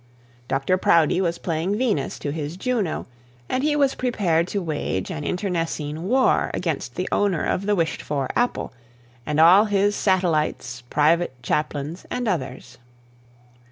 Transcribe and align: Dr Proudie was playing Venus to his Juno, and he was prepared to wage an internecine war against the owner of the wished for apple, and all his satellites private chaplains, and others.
Dr 0.47 0.79
Proudie 0.79 1.21
was 1.21 1.37
playing 1.37 1.77
Venus 1.77 2.17
to 2.17 2.31
his 2.31 2.57
Juno, 2.57 3.05
and 3.47 3.61
he 3.63 3.75
was 3.75 3.93
prepared 3.93 4.47
to 4.47 4.59
wage 4.59 5.11
an 5.11 5.23
internecine 5.23 6.05
war 6.07 6.49
against 6.55 6.95
the 6.95 7.07
owner 7.11 7.45
of 7.45 7.67
the 7.67 7.75
wished 7.75 8.01
for 8.01 8.27
apple, 8.35 8.73
and 9.27 9.39
all 9.39 9.65
his 9.65 9.95
satellites 9.95 10.81
private 10.89 11.35
chaplains, 11.43 12.07
and 12.09 12.27
others. 12.27 12.79